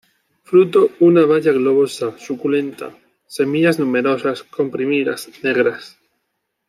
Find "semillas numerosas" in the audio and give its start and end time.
3.27-4.41